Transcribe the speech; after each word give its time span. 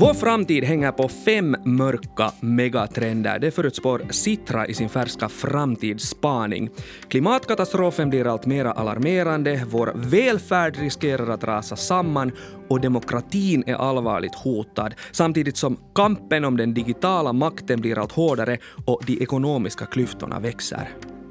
Vår 0.00 0.14
framtid 0.14 0.64
hänger 0.64 0.92
på 0.92 1.08
fem 1.08 1.56
mörka 1.64 2.32
megatrender. 2.40 3.38
Det 3.38 3.50
förutspår 3.50 4.02
Citra 4.10 4.66
i 4.66 4.74
sin 4.74 4.88
färska 4.88 5.28
framtidsspaning. 5.28 6.70
Klimatkatastrofen 7.08 8.10
blir 8.10 8.26
allt 8.26 8.46
mer 8.46 8.64
alarmerande, 8.64 9.64
vår 9.70 9.92
välfärd 9.94 10.76
riskerar 10.76 11.28
att 11.28 11.44
rasa 11.44 11.76
samman 11.76 12.32
och 12.68 12.80
demokratin 12.80 13.64
är 13.66 13.74
allvarligt 13.74 14.34
hotad, 14.34 14.94
samtidigt 15.12 15.56
som 15.56 15.76
kampen 15.94 16.44
om 16.44 16.56
den 16.56 16.74
digitala 16.74 17.32
makten 17.32 17.80
blir 17.80 17.98
allt 17.98 18.12
hårdare 18.12 18.58
och 18.86 19.02
de 19.06 19.22
ekonomiska 19.22 19.86
klyftorna 19.86 20.40
växer. 20.40 20.88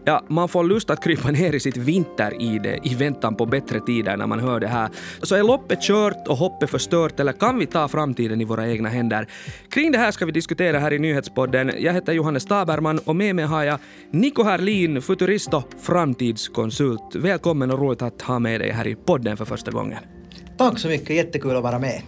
Ja, 0.07 0.23
man 0.27 0.49
får 0.49 0.63
lust 0.63 0.89
att 0.89 1.03
krypa 1.03 1.31
ner 1.31 1.55
i 1.55 1.59
sitt 1.59 1.77
vinter-id 1.77 2.79
i 2.83 2.95
väntan 2.95 3.35
på 3.35 3.45
bättre 3.45 3.79
tider 3.79 4.17
när 4.17 4.27
man 4.27 4.39
hör 4.39 4.59
det 4.59 4.67
här. 4.67 4.89
Så 5.21 5.35
är 5.35 5.43
loppet 5.43 5.81
kört 5.81 6.27
och 6.27 6.37
hoppet 6.37 6.69
förstört 6.69 7.19
eller 7.19 7.33
kan 7.33 7.59
vi 7.59 7.65
ta 7.65 7.87
framtiden 7.87 8.41
i 8.41 8.45
våra 8.45 8.67
egna 8.67 8.89
händer? 8.89 9.27
Kring 9.69 9.91
det 9.91 9.97
här 9.97 10.11
ska 10.11 10.25
vi 10.25 10.31
diskutera 10.31 10.79
här 10.79 10.93
i 10.93 10.99
Nyhetspodden. 10.99 11.71
Jag 11.79 11.93
heter 11.93 12.13
Johannes 12.13 12.45
Taberman 12.45 12.99
och 13.05 13.15
med 13.15 13.35
mig 13.35 13.45
har 13.45 13.63
jag 13.63 13.79
Niko 14.11 14.43
Herlin, 14.43 15.01
futurist 15.01 15.53
och 15.53 15.73
framtidskonsult. 15.81 17.15
Välkommen 17.15 17.71
och 17.71 17.79
roligt 17.79 18.01
att 18.01 18.21
ha 18.21 18.39
med 18.39 18.61
dig 18.61 18.71
här 18.71 18.87
i 18.87 18.95
podden 18.95 19.37
för 19.37 19.45
första 19.45 19.71
gången. 19.71 20.16
Tack 20.57 20.79
så 20.79 20.87
mycket, 20.87 21.15
jättekul 21.15 21.55
att 21.55 21.63
vara 21.63 21.79
med. 21.79 22.01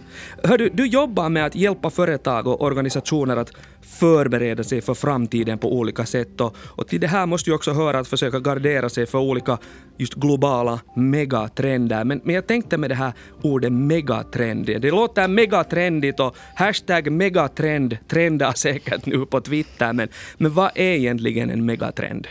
Hör 0.43 0.57
du, 0.57 0.69
du 0.69 0.87
jobbar 0.87 1.29
med 1.29 1.45
att 1.45 1.55
hjälpa 1.55 1.89
företag 1.89 2.47
och 2.47 2.61
organisationer 2.61 3.37
att 3.37 3.51
förbereda 3.81 4.63
sig 4.63 4.81
för 4.81 4.93
framtiden 4.93 5.57
på 5.57 5.73
olika 5.73 6.05
sätt 6.05 6.41
och, 6.41 6.55
och 6.59 6.87
till 6.87 7.01
det 7.01 7.07
här 7.07 7.25
måste 7.25 7.49
ju 7.49 7.55
också 7.55 7.71
höra 7.71 7.99
att 7.99 8.07
försöka 8.07 8.39
gardera 8.39 8.89
sig 8.89 9.05
för 9.05 9.17
olika 9.17 9.57
just 9.97 10.13
globala 10.13 10.79
megatrender. 10.95 12.03
Men, 12.03 12.21
men 12.23 12.35
jag 12.35 12.47
tänkte 12.47 12.77
med 12.77 12.89
det 12.91 12.95
här 12.95 13.13
ordet 13.41 13.71
megatrend, 13.71 14.65
det 14.65 14.91
låter 14.91 15.27
megatrendigt 15.27 16.19
och 16.19 16.35
hashtag 16.55 17.11
megatrend 17.11 17.97
trendar 18.07 18.53
säkert 18.53 19.05
nu 19.05 19.25
på 19.25 19.41
Twitter, 19.41 19.93
men, 19.93 20.07
men 20.37 20.53
vad 20.53 20.71
är 20.75 20.95
egentligen 20.95 21.49
en 21.49 21.65
megatrend? 21.65 22.27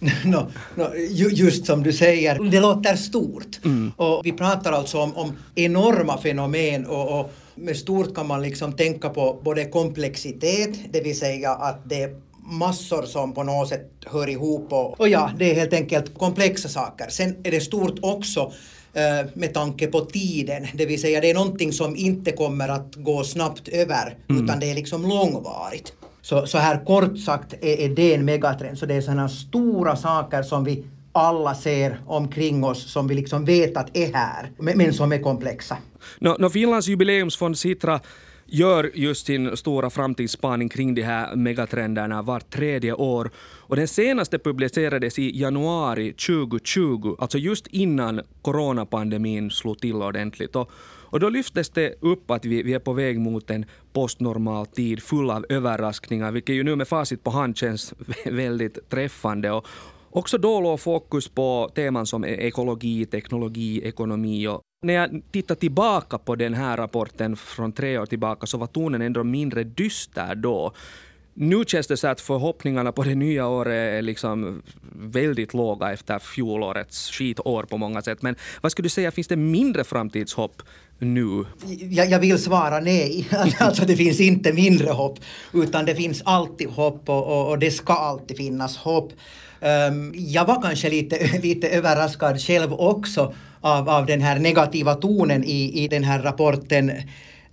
No, 0.24 0.50
no, 0.74 0.96
just 1.14 1.66
som 1.66 1.82
du 1.82 1.92
säger, 1.92 2.50
det 2.50 2.60
låter 2.60 2.96
stort. 2.96 3.64
Mm. 3.64 3.92
Och 3.96 4.26
vi 4.26 4.32
pratar 4.32 4.72
alltså 4.72 4.98
om, 4.98 5.16
om 5.16 5.32
enorma 5.54 6.18
fenomen 6.18 6.86
och, 6.86 7.20
och, 7.20 7.32
med 7.54 7.76
stort 7.76 8.14
kan 8.14 8.26
man 8.26 8.42
liksom 8.42 8.72
tänka 8.72 9.08
på 9.08 9.40
både 9.44 9.64
komplexitet, 9.64 10.70
det 10.92 11.00
vill 11.00 11.18
säga 11.18 11.50
att 11.50 11.88
det 11.88 12.02
är 12.02 12.10
massor 12.46 13.02
som 13.02 13.34
på 13.34 13.42
något 13.42 13.68
sätt 13.68 13.90
hör 14.06 14.28
ihop 14.28 14.72
och, 14.72 15.00
och 15.00 15.08
ja, 15.08 15.30
det 15.38 15.50
är 15.50 15.54
helt 15.54 15.72
enkelt 15.72 16.18
komplexa 16.18 16.68
saker. 16.68 17.06
Sen 17.08 17.36
är 17.44 17.50
det 17.50 17.60
stort 17.60 17.98
också 18.02 18.52
eh, 18.94 19.26
med 19.34 19.54
tanke 19.54 19.86
på 19.86 20.00
tiden, 20.00 20.66
det 20.74 20.86
vill 20.86 21.00
säga 21.00 21.20
det 21.20 21.30
är 21.30 21.34
någonting 21.34 21.72
som 21.72 21.96
inte 21.96 22.32
kommer 22.32 22.68
att 22.68 22.94
gå 22.94 23.24
snabbt 23.24 23.68
över 23.68 24.18
mm. 24.28 24.44
utan 24.44 24.60
det 24.60 24.70
är 24.70 24.74
liksom 24.74 25.02
långvarigt. 25.02 25.92
Så, 26.26 26.46
så 26.46 26.58
här 26.58 26.84
kort 26.84 27.18
sagt 27.18 27.52
är, 27.52 27.80
är 27.80 27.88
det 27.88 28.14
en 28.14 28.24
megatrend. 28.24 28.78
Så 28.78 28.86
det 28.86 28.94
är 28.94 29.00
sådana 29.00 29.28
stora 29.28 29.96
saker 29.96 30.42
som 30.42 30.64
vi 30.64 30.84
alla 31.12 31.54
ser 31.54 32.00
omkring 32.06 32.64
oss 32.64 32.92
som 32.92 33.08
vi 33.08 33.14
liksom 33.14 33.44
vet 33.44 33.76
att 33.76 33.96
är 33.96 34.12
här, 34.12 34.50
men 34.58 34.92
som 34.92 35.12
är 35.12 35.18
komplexa. 35.18 35.76
No, 36.18 36.36
no 36.38 36.50
Finlands 36.50 36.88
jubileumsfond 36.88 37.58
Sitra 37.58 38.00
gör 38.46 38.90
just 38.94 39.26
sin 39.26 39.56
stora 39.56 39.90
framtidsspaning 39.90 40.68
kring 40.68 40.94
de 40.94 41.02
här 41.02 41.36
megatrenderna 41.36 42.22
vart 42.22 42.50
tredje 42.50 42.92
år. 42.92 43.30
Och 43.68 43.76
den 43.76 43.88
senaste 43.88 44.38
publicerades 44.38 45.18
i 45.18 45.40
januari 45.40 46.12
2020, 46.12 47.16
alltså 47.18 47.38
just 47.38 47.66
innan 47.66 48.20
coronapandemin 48.42 49.50
slog 49.50 49.78
till 49.78 49.94
ordentligt. 49.94 50.56
Och 50.56 50.70
och 51.08 51.20
då 51.20 51.28
lyftes 51.28 51.70
det 51.70 51.94
upp 52.00 52.30
att 52.30 52.44
vi, 52.44 52.62
vi 52.62 52.74
är 52.74 52.78
på 52.78 52.92
väg 52.92 53.20
mot 53.20 53.50
en 53.50 53.64
postnormal 53.92 54.66
tid 54.66 55.02
full 55.02 55.30
av 55.30 55.46
överraskningar, 55.48 56.32
vilket 56.32 56.54
ju 56.54 56.64
nu 56.64 56.76
med 56.76 56.88
facit 56.88 57.24
på 57.24 57.30
hand 57.30 57.56
känns 57.56 57.94
väldigt 58.24 58.90
träffande. 58.90 59.50
Och 59.50 59.66
också 60.10 60.38
då 60.38 60.60
låg 60.60 60.80
fokus 60.80 61.28
på 61.28 61.70
teman 61.74 62.06
som 62.06 62.24
e-, 62.24 62.28
ekologi, 62.28 63.06
teknologi, 63.06 63.80
ekonomi 63.84 64.48
och 64.48 64.60
när 64.82 64.94
jag 64.94 65.22
tittar 65.30 65.54
tillbaka 65.54 66.18
på 66.18 66.36
den 66.36 66.54
här 66.54 66.76
rapporten 66.76 67.36
från 67.36 67.72
tre 67.72 67.98
år 67.98 68.06
tillbaka 68.06 68.46
så 68.46 68.58
var 68.58 68.66
tonen 68.66 69.02
ändå 69.02 69.24
mindre 69.24 69.64
dyster 69.64 70.34
då. 70.34 70.72
Nu 71.38 71.64
känns 71.66 71.86
det 71.86 71.96
så 71.96 72.08
att 72.08 72.20
förhoppningarna 72.20 72.92
på 72.92 73.02
det 73.02 73.14
nya 73.14 73.46
året 73.46 73.94
är 73.98 74.02
liksom 74.02 74.62
väldigt 74.92 75.54
låga 75.54 75.92
efter 75.92 76.18
fjolårets 76.18 77.10
skitår 77.10 77.62
på 77.62 77.78
många 77.78 78.02
sätt. 78.02 78.22
Men 78.22 78.36
vad 78.60 78.72
skulle 78.72 78.86
du 78.86 78.90
säga, 78.90 79.10
finns 79.10 79.28
det 79.28 79.36
mindre 79.36 79.84
framtidshopp 79.84 80.62
nu? 80.98 81.44
Jag, 81.90 82.10
jag 82.10 82.18
vill 82.18 82.38
svara 82.38 82.80
nej. 82.80 83.28
Alltså 83.58 83.84
det 83.84 83.96
finns 83.96 84.20
inte 84.20 84.52
mindre 84.52 84.90
hopp, 84.90 85.18
utan 85.52 85.84
det 85.84 85.94
finns 85.94 86.22
alltid 86.24 86.68
hopp 86.68 87.08
och, 87.08 87.26
och, 87.26 87.48
och 87.48 87.58
det 87.58 87.70
ska 87.70 87.92
alltid 87.92 88.36
finnas 88.36 88.76
hopp. 88.76 89.12
Um, 89.60 90.12
jag 90.16 90.44
var 90.44 90.62
kanske 90.62 90.90
lite, 90.90 91.38
lite 91.42 91.68
överraskad 91.68 92.40
själv 92.40 92.72
också 92.72 93.34
av, 93.60 93.88
av 93.88 94.06
den 94.06 94.20
här 94.20 94.38
negativa 94.38 94.94
tonen 94.94 95.44
i, 95.44 95.84
i 95.84 95.88
den 95.88 96.04
här 96.04 96.22
rapporten. 96.22 96.92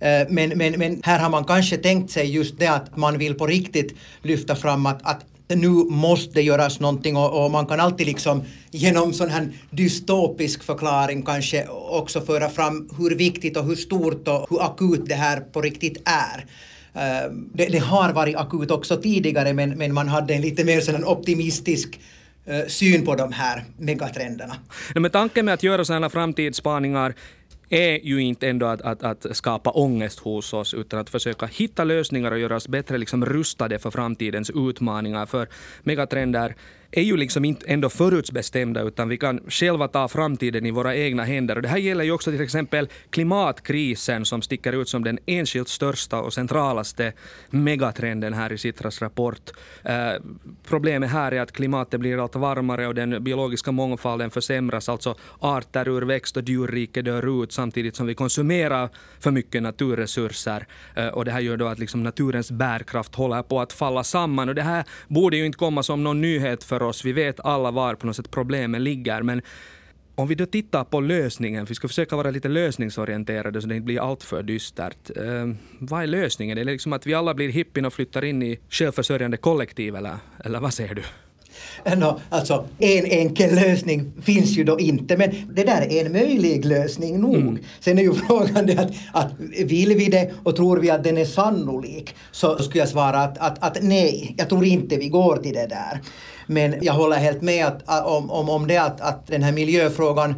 Eh, 0.04 0.26
men, 0.28 0.58
men, 0.58 0.72
men 0.72 1.00
här 1.04 1.18
har 1.18 1.30
man 1.30 1.44
kanske 1.44 1.76
tänkt 1.76 2.10
sig 2.10 2.34
just 2.34 2.58
det 2.58 2.66
att 2.66 2.96
man 2.96 3.18
vill 3.18 3.34
på 3.34 3.46
riktigt 3.46 3.94
lyfta 4.22 4.56
fram 4.56 4.86
att, 4.86 5.00
att 5.02 5.24
nu 5.48 5.68
måste 5.88 6.40
göras 6.40 6.80
någonting 6.80 7.16
och, 7.16 7.44
och, 7.44 7.50
man 7.50 7.66
kan 7.66 7.80
alltid 7.80 8.06
liksom 8.06 8.42
genom 8.70 9.12
sån 9.12 9.30
här 9.30 9.48
dystopisk 9.70 10.62
förklaring 10.62 11.22
kanske 11.22 11.66
också 11.90 12.20
föra 12.20 12.48
fram 12.48 12.88
hur 12.98 13.14
viktigt 13.14 13.56
och 13.56 13.64
hur 13.64 13.76
stort 13.76 14.28
och 14.28 14.46
hur 14.50 14.62
akut 14.62 15.06
det 15.06 15.14
här 15.14 15.40
på 15.40 15.60
riktigt 15.60 16.02
är. 16.04 16.44
Eh, 16.94 17.30
det, 17.54 17.66
det, 17.66 17.78
har 17.78 18.12
varit 18.12 18.36
akut 18.36 18.70
också 18.70 18.96
tidigare 18.96 19.52
men, 19.52 19.70
men 19.70 19.94
man 19.94 20.08
hade 20.08 20.34
en 20.34 20.42
lite 20.42 20.64
mer 20.64 20.80
sån 20.80 21.04
optimistisk 21.04 22.00
eh, 22.46 22.66
syn 22.68 23.04
på 23.04 23.14
de 23.14 23.32
här 23.32 23.64
megatrenderna. 23.78 24.56
Med 24.94 25.12
tanken 25.12 25.44
med 25.44 25.54
att 25.54 25.62
göra 25.62 25.84
sådana 25.84 26.10
framtidsspaningar 26.10 27.14
är 27.74 28.00
ju 28.06 28.22
inte 28.22 28.48
ändå 28.48 28.66
att, 28.66 28.82
att, 28.82 29.02
att, 29.02 29.36
skapa 29.36 29.70
ångest 29.70 30.18
hos 30.18 30.54
oss, 30.54 30.74
utan 30.74 31.00
att 31.00 31.10
försöka 31.10 31.46
hitta 31.46 31.84
lösningar 31.84 32.32
och 32.32 32.38
göra 32.38 32.56
oss 32.56 32.68
bättre 32.68 32.98
liksom 32.98 33.26
rustade 33.26 33.78
för 33.78 33.90
framtidens 33.90 34.50
utmaningar. 34.50 35.26
För 35.26 35.48
megatrender 35.82 36.54
är 36.96 37.02
ju 37.02 37.16
liksom 37.16 37.44
inte 37.44 37.66
ändå 37.66 37.88
förutbestämda 37.88 38.82
utan 38.82 39.08
vi 39.08 39.18
kan 39.18 39.40
själva 39.48 39.88
ta 39.88 40.08
framtiden 40.08 40.66
i 40.66 40.70
våra 40.70 40.96
egna 40.96 41.24
händer. 41.24 41.56
Och 41.56 41.62
det 41.62 41.68
här 41.68 41.78
gäller 41.78 42.04
ju 42.04 42.12
också 42.12 42.30
till 42.30 42.40
exempel 42.40 42.88
klimatkrisen 43.10 44.24
som 44.24 44.42
sticker 44.42 44.72
ut 44.72 44.88
som 44.88 45.04
den 45.04 45.18
enskilt 45.26 45.68
största 45.68 46.20
och 46.20 46.32
centralaste 46.32 47.12
megatrenden 47.50 48.32
här 48.32 48.52
i 48.52 48.58
Citras 48.58 49.02
rapport. 49.02 49.50
Eh, 49.82 50.12
problemet 50.68 51.10
här 51.10 51.32
är 51.32 51.40
att 51.40 51.52
klimatet 51.52 52.00
blir 52.00 52.22
allt 52.22 52.36
varmare 52.36 52.86
och 52.86 52.94
den 52.94 53.24
biologiska 53.24 53.72
mångfalden 53.72 54.30
försämras, 54.30 54.88
alltså 54.88 55.14
arter 55.40 55.88
ur 55.88 56.02
växt 56.02 56.36
och 56.36 56.48
djurrike 56.48 57.02
dör 57.02 57.42
ut 57.42 57.52
samtidigt 57.52 57.96
som 57.96 58.06
vi 58.06 58.14
konsumerar 58.14 58.88
för 59.20 59.30
mycket 59.30 59.62
naturresurser. 59.62 60.66
Eh, 60.94 61.08
och 61.08 61.24
det 61.24 61.30
här 61.30 61.40
gör 61.40 61.56
då 61.56 61.66
att 61.66 61.78
liksom 61.78 62.02
naturens 62.02 62.50
bärkraft 62.50 63.14
håller 63.14 63.42
på 63.42 63.60
att 63.60 63.72
falla 63.72 64.04
samman 64.04 64.48
och 64.48 64.54
det 64.54 64.62
här 64.62 64.84
borde 65.08 65.36
ju 65.36 65.46
inte 65.46 65.58
komma 65.58 65.82
som 65.82 66.04
någon 66.04 66.20
nyhet 66.20 66.64
för 66.64 66.83
oss. 66.84 67.04
Vi 67.04 67.12
vet 67.12 67.40
alla 67.40 67.70
var 67.70 67.94
på 67.94 68.06
något 68.06 68.16
sätt 68.16 68.30
problemen 68.30 68.84
ligger. 68.84 69.22
Men 69.22 69.42
om 70.14 70.28
vi 70.28 70.34
då 70.34 70.46
tittar 70.46 70.84
på 70.84 71.00
lösningen, 71.00 71.64
vi 71.64 71.74
ska 71.74 71.88
försöka 71.88 72.16
vara 72.16 72.30
lite 72.30 72.48
lösningsorienterade 72.48 73.60
så 73.60 73.68
det 73.68 73.74
inte 73.74 73.84
blir 73.84 74.00
alltför 74.00 74.42
dystert. 74.42 75.10
Eh, 75.16 75.54
vad 75.78 76.02
är 76.02 76.06
lösningen? 76.06 76.58
Är 76.58 76.64
det 76.64 76.72
liksom 76.72 76.92
att 76.92 77.06
vi 77.06 77.14
alla 77.14 77.34
blir 77.34 77.48
hippin 77.48 77.84
och 77.84 77.92
flyttar 77.92 78.24
in 78.24 78.42
i 78.42 78.60
självförsörjande 78.70 79.36
kollektiv 79.36 79.96
eller, 79.96 80.16
eller 80.44 80.60
vad 80.60 80.74
säger 80.74 80.94
du? 80.94 81.02
No, 81.96 82.20
alltså, 82.28 82.64
en 82.78 83.04
enkel 83.04 83.54
lösning 83.54 84.12
finns 84.22 84.56
ju 84.56 84.64
då 84.64 84.80
inte, 84.80 85.16
men 85.16 85.30
det 85.54 85.64
där 85.64 85.92
är 85.92 86.06
en 86.06 86.12
möjlig 86.12 86.64
lösning 86.64 87.20
nog. 87.20 87.36
Mm. 87.36 87.58
Sen 87.80 87.98
är 87.98 88.02
ju 88.02 88.14
frågan 88.14 88.66
det 88.66 88.78
att, 88.78 88.90
att 89.12 89.32
vill 89.64 89.94
vi 89.96 90.08
det 90.08 90.30
och 90.42 90.56
tror 90.56 90.76
vi 90.76 90.90
att 90.90 91.04
den 91.04 91.18
är 91.18 91.24
sannolik 91.24 92.14
så 92.32 92.58
skulle 92.58 92.78
jag 92.78 92.88
svara 92.88 93.18
att, 93.18 93.38
att, 93.38 93.62
att 93.62 93.82
nej, 93.82 94.34
jag 94.38 94.48
tror 94.48 94.64
inte 94.64 94.96
vi 94.96 95.08
går 95.08 95.36
till 95.36 95.54
det 95.54 95.66
där. 95.66 96.00
Men 96.46 96.74
jag 96.80 96.92
håller 96.92 97.16
helt 97.16 97.42
med 97.42 97.66
att, 97.66 98.06
om, 98.06 98.30
om, 98.30 98.48
om 98.48 98.66
det 98.66 98.76
att, 98.76 99.00
att 99.00 99.26
den 99.26 99.42
här 99.42 99.52
miljöfrågan 99.52 100.34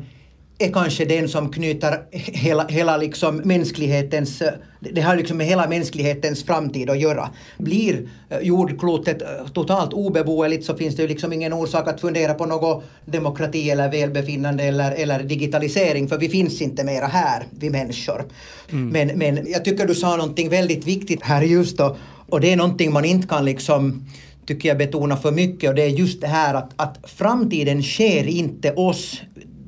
är 0.58 0.72
kanske 0.72 1.04
den 1.04 1.28
som 1.28 1.52
knyter 1.52 1.98
hela, 2.12 2.66
hela 2.66 2.96
liksom 2.96 3.36
mänsklighetens, 3.36 4.42
det 4.80 5.00
har 5.00 5.16
liksom 5.16 5.36
med 5.36 5.46
hela 5.46 5.68
mänsklighetens 5.68 6.44
framtid 6.44 6.90
att 6.90 7.00
göra. 7.00 7.30
Blir 7.58 8.08
eh, 8.30 8.38
jordklotet 8.38 9.22
eh, 9.22 9.28
totalt 9.52 9.92
obeboeligt 9.92 10.64
så 10.64 10.76
finns 10.76 10.96
det 10.96 11.02
ju 11.02 11.08
liksom 11.08 11.32
ingen 11.32 11.52
orsak 11.52 11.88
att 11.88 12.00
fundera 12.00 12.34
på 12.34 12.46
något 12.46 12.84
demokrati 13.04 13.70
eller 13.70 13.90
välbefinnande 13.90 14.64
eller, 14.64 14.92
eller 14.92 15.22
digitalisering 15.22 16.08
för 16.08 16.18
vi 16.18 16.28
finns 16.28 16.62
inte 16.62 16.84
mera 16.84 17.06
här, 17.06 17.44
vi 17.50 17.70
människor. 17.70 18.24
Mm. 18.72 18.88
Men, 18.88 19.18
men 19.18 19.50
jag 19.50 19.64
tycker 19.64 19.86
du 19.86 19.94
sa 19.94 20.16
någonting 20.16 20.48
väldigt 20.48 20.86
viktigt 20.86 21.22
här 21.22 21.42
just 21.42 21.78
då 21.78 21.96
och 22.28 22.40
det 22.40 22.52
är 22.52 22.56
någonting 22.56 22.92
man 22.92 23.04
inte 23.04 23.28
kan 23.28 23.44
liksom 23.44 24.06
tycker 24.46 24.68
jag 24.68 24.78
betona 24.78 25.16
för 25.16 25.32
mycket 25.32 25.70
och 25.70 25.76
det 25.76 25.82
är 25.82 25.88
just 25.88 26.20
det 26.20 26.26
här 26.26 26.54
att, 26.54 26.70
att 26.76 27.10
framtiden 27.10 27.82
sker 27.82 28.26
inte 28.26 28.72
oss 28.72 29.22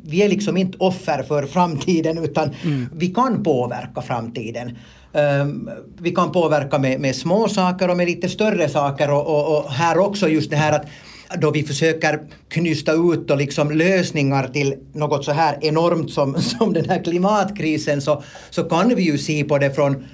vi 0.08 0.22
är 0.22 0.28
liksom 0.28 0.56
inte 0.56 0.78
offer 0.78 1.22
för 1.22 1.46
framtiden 1.46 2.18
utan 2.18 2.50
mm. 2.64 2.88
vi 2.94 3.08
kan 3.08 3.42
påverka 3.42 4.02
framtiden. 4.02 4.78
Um, 5.12 5.70
vi 6.00 6.10
kan 6.10 6.32
påverka 6.32 6.78
med, 6.78 7.00
med 7.00 7.16
små 7.16 7.48
saker 7.48 7.90
och 7.90 7.96
med 7.96 8.06
lite 8.06 8.28
större 8.28 8.68
saker 8.68 9.10
och, 9.10 9.26
och, 9.26 9.58
och 9.58 9.70
här 9.70 9.98
också 9.98 10.28
just 10.28 10.50
det 10.50 10.56
här 10.56 10.72
att 10.72 10.86
då 11.40 11.50
vi 11.50 11.62
försöker 11.62 12.20
knysta 12.48 12.92
ut 12.92 13.30
och 13.30 13.36
liksom 13.36 13.70
lösningar 13.70 14.48
till 14.48 14.74
något 14.92 15.24
så 15.24 15.32
här 15.32 15.58
enormt 15.60 16.10
som, 16.10 16.42
som 16.58 16.72
den 16.72 16.88
här 16.88 17.04
klimatkrisen 17.04 18.00
så, 18.00 18.22
så 18.50 18.64
kan 18.64 18.94
vi 18.94 19.02
ju 19.02 19.18
se 19.18 19.44
på 19.44 19.58
det 19.58 19.74
från 19.74 20.04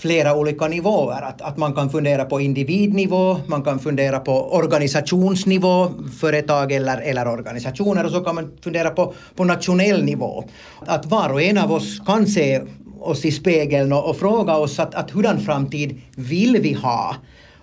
flera 0.00 0.34
olika 0.36 0.68
nivåer. 0.68 1.22
Att, 1.22 1.42
att 1.42 1.56
man 1.56 1.74
kan 1.74 1.90
fundera 1.90 2.24
på 2.24 2.40
individnivå, 2.40 3.36
man 3.46 3.62
kan 3.62 3.78
fundera 3.78 4.20
på 4.20 4.54
organisationsnivå, 4.54 5.90
företag 6.20 6.72
eller, 6.72 7.00
eller 7.00 7.28
organisationer 7.28 8.04
och 8.04 8.10
så 8.10 8.20
kan 8.20 8.34
man 8.34 8.52
fundera 8.60 8.90
på, 8.90 9.14
på 9.34 9.44
nationell 9.44 10.04
nivå. 10.04 10.44
Att 10.86 11.06
var 11.06 11.32
och 11.32 11.42
en 11.42 11.58
av 11.58 11.72
oss 11.72 12.00
kan 12.06 12.26
se 12.26 12.60
oss 13.00 13.24
i 13.24 13.32
spegeln 13.32 13.92
och, 13.92 14.10
och 14.10 14.16
fråga 14.16 14.56
oss 14.56 14.78
att, 14.78 14.94
att 14.94 15.10
hurdan 15.10 15.40
framtid 15.40 16.00
vill 16.16 16.56
vi 16.60 16.72
ha? 16.72 17.16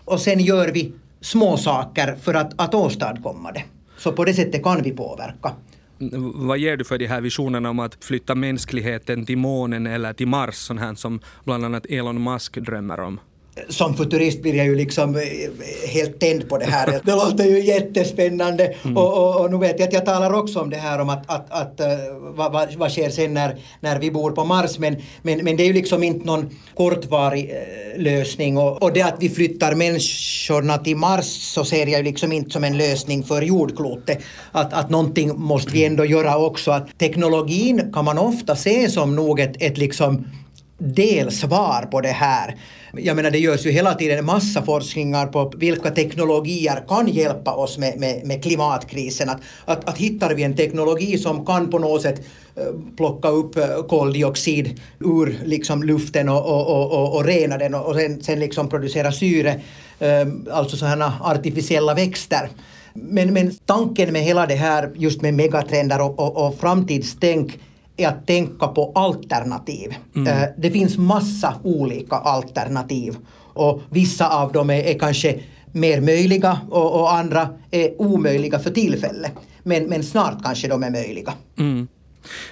Och 0.05 0.19
sen 0.19 0.39
gör 0.39 0.67
vi 0.67 0.93
små 1.21 1.57
saker 1.57 2.15
för 2.21 2.33
att, 2.33 2.53
att 2.55 2.73
åstadkomma 2.73 3.51
det. 3.51 3.63
Så 3.97 4.11
på 4.11 4.25
det 4.25 4.33
sättet 4.33 4.63
kan 4.63 4.83
vi 4.83 4.91
påverka. 4.91 5.51
Vad 6.34 6.57
ger 6.57 6.78
du 6.78 6.84
för 6.84 6.98
de 6.98 7.07
här 7.07 7.22
visionerna 7.22 7.69
om 7.69 7.80
att 7.80 8.04
flytta 8.04 8.36
mänskligheten 8.36 9.25
till 9.25 9.38
månen 9.38 9.88
eller 9.88 10.13
till 10.13 10.28
Mars, 10.28 10.56
sånt 10.56 10.80
här 10.80 10.95
som 10.95 11.19
bland 11.44 11.66
annat 11.66 11.86
Elon 11.86 12.24
Musk 12.24 12.57
drömmer 12.57 13.00
om? 13.00 13.19
Som 13.69 13.94
futurist 13.94 14.41
blir 14.41 14.55
jag 14.55 14.65
ju 14.65 14.75
liksom 14.75 15.15
eh, 15.15 15.21
helt 15.88 16.19
tänd 16.19 16.50
på 16.50 16.57
det 16.57 16.65
här. 16.65 17.01
Det 17.03 17.11
låter 17.11 17.44
ju 17.44 17.63
jättespännande 17.63 18.73
mm. 18.83 18.97
och, 18.97 19.17
och, 19.17 19.41
och 19.41 19.51
nu 19.51 19.57
vet 19.57 19.79
jag 19.79 19.88
att 19.88 19.94
jag 19.94 20.05
talar 20.05 20.33
också 20.33 20.59
om 20.59 20.69
det 20.69 20.77
här 20.77 21.01
om 21.01 21.09
att, 21.09 21.23
att, 21.29 21.51
att 21.51 21.79
uh, 21.79 21.88
vad, 22.35 22.51
vad, 22.51 22.75
vad 22.75 22.91
sker 22.91 23.09
sen 23.09 23.33
när, 23.33 23.57
när 23.79 24.00
vi 24.00 24.11
bor 24.11 24.31
på 24.31 24.45
Mars 24.45 24.79
men, 24.79 24.95
men, 25.21 25.44
men 25.44 25.57
det 25.57 25.63
är 25.63 25.67
ju 25.67 25.73
liksom 25.73 26.03
inte 26.03 26.25
någon 26.25 26.50
kortvarig 26.75 27.50
uh, 27.50 28.01
lösning 28.03 28.57
och, 28.57 28.83
och 28.83 28.94
det 28.94 29.01
att 29.01 29.15
vi 29.19 29.29
flyttar 29.29 29.75
människorna 29.75 30.77
till 30.77 30.97
Mars 30.97 31.25
så 31.25 31.65
ser 31.65 31.88
jag 31.88 31.97
ju 31.97 32.03
liksom 32.03 32.31
inte 32.31 32.49
som 32.49 32.63
en 32.63 32.77
lösning 32.77 33.23
för 33.23 33.41
jordklotet. 33.41 34.19
Att, 34.51 34.73
att 34.73 34.89
någonting 34.89 35.35
måste 35.35 35.71
vi 35.71 35.85
ändå 35.85 36.06
göra 36.06 36.38
också. 36.38 36.71
Att 36.71 36.97
teknologin 36.97 37.91
kan 37.94 38.06
man 38.06 38.17
ofta 38.17 38.56
se 38.56 38.89
som 38.89 39.15
nog 39.15 39.39
ett, 39.39 39.56
ett 39.59 39.77
liksom 39.77 40.25
delsvar 40.83 41.88
på 41.91 42.01
det 42.01 42.07
här. 42.07 42.56
Jag 42.97 43.15
menar 43.15 43.31
det 43.31 43.39
görs 43.39 43.65
ju 43.65 43.71
hela 43.71 43.94
tiden 43.94 44.25
massa 44.25 44.62
forskningar 44.62 45.27
på 45.27 45.53
vilka 45.57 45.91
teknologier 45.91 46.83
kan 46.88 47.07
hjälpa 47.07 47.53
oss 47.53 47.77
med, 47.77 48.00
med, 48.00 48.25
med 48.25 48.44
klimatkrisen. 48.44 49.30
Att, 49.30 49.41
att, 49.65 49.89
att 49.89 49.97
hittar 49.97 50.33
vi 50.33 50.44
en 50.44 50.56
teknologi 50.56 51.18
som 51.18 51.45
kan 51.45 51.69
på 51.69 51.80
något 51.80 52.01
sätt 52.01 52.21
eh, 52.56 52.63
plocka 52.97 53.27
upp 53.27 53.57
eh, 53.57 53.83
koldioxid 53.89 54.81
ur 55.00 55.39
liksom 55.45 55.83
luften 55.83 56.30
och, 56.30 56.45
och, 56.45 56.68
och, 56.68 56.91
och, 56.91 57.15
och 57.15 57.25
rena 57.25 57.57
den 57.57 57.75
och 57.75 57.95
sen, 57.95 58.24
sen 58.24 58.39
liksom 58.39 58.69
producera 58.69 59.12
syre, 59.12 59.62
eh, 60.00 60.27
alltså 60.51 60.77
sådana 60.77 61.13
artificiella 61.21 61.94
växter. 61.94 62.50
Men, 62.94 63.33
men 63.33 63.56
tanken 63.65 64.13
med 64.13 64.21
hela 64.21 64.45
det 64.45 64.56
här 64.56 64.91
just 64.95 65.21
med 65.21 65.33
megatrender 65.33 66.01
och, 66.01 66.19
och, 66.19 66.47
och 66.47 66.59
framtidstänk 66.59 67.59
är 67.98 68.07
att 68.07 68.28
tänka 68.28 68.68
på 68.68 68.92
alternativ. 68.95 69.95
Mm. 70.16 70.28
Eh, 70.28 70.50
det 70.57 70.72
finns 70.72 70.98
massa 70.98 71.56
olika 71.63 72.16
alternativ 72.16 73.18
och 73.54 73.81
vissa 73.90 74.30
av 74.30 74.51
dem 74.51 74.69
är, 74.69 74.84
är 74.84 75.00
kanske 75.00 75.40
mer 75.72 76.01
möjliga 76.01 76.60
och, 76.69 77.01
och, 77.01 77.13
andra 77.13 77.50
är 77.72 78.01
omöjliga 78.01 78.60
för 78.60 78.69
tillfället. 78.69 79.31
Men, 79.63 79.86
men 79.86 80.04
snart 80.04 80.44
kanske 80.44 80.68
de 80.68 80.84
är 80.84 80.92
möjliga. 80.92 81.34
Mm. 81.57 81.88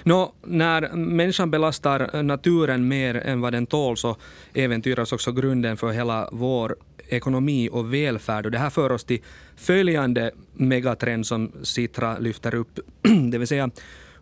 Nå, 0.02 0.32
när 0.46 0.96
människan 0.96 1.50
belastar 1.50 2.22
naturen 2.22 2.88
mer 2.88 3.14
än 3.14 3.40
vad 3.40 3.52
den 3.52 3.66
tål 3.66 3.96
så 3.96 4.16
äventyras 4.54 5.12
också 5.12 5.32
grunden 5.32 5.76
för 5.76 5.92
hela 5.92 6.28
vår 6.32 6.76
ekonomi 7.08 7.68
och 7.72 7.94
välfärd. 7.94 8.46
Och 8.46 8.52
det 8.52 8.58
här 8.58 8.70
för 8.70 8.92
oss 8.92 9.04
till 9.04 9.20
följande 9.56 10.30
megatrend 10.52 11.26
som 11.26 11.52
Citra 11.62 12.18
lyfter 12.18 12.54
upp, 12.54 12.80
det 13.30 13.38
vill 13.38 13.48
säga 13.48 13.70